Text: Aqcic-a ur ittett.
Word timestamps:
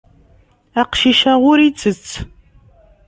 Aqcic-a 0.81 1.33
ur 1.49 1.57
ittett. 1.61 2.07